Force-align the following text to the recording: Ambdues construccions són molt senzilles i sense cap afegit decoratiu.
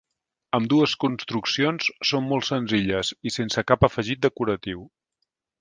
Ambdues 0.57 0.95
construccions 1.03 1.91
són 2.13 2.25
molt 2.31 2.49
senzilles 2.49 3.13
i 3.33 3.37
sense 3.39 3.67
cap 3.73 3.89
afegit 3.93 4.27
decoratiu. 4.29 4.87